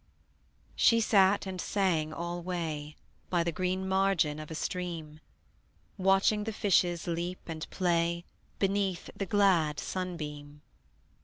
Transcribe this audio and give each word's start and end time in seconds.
She 0.75 0.99
sat 0.99 1.45
and 1.45 1.61
sang 1.61 2.11
alway 2.11 2.95
By 3.29 3.43
the 3.43 3.51
green 3.51 3.87
margin 3.87 4.39
of 4.39 4.49
a 4.49 4.55
stream, 4.55 5.19
Watching 5.95 6.45
the 6.45 6.53
fishes 6.53 7.05
leap 7.05 7.41
and 7.47 7.69
play 7.69 8.25
Beneath 8.57 9.11
the 9.15 9.27
glad 9.27 9.79
sunbeam. 9.79 10.63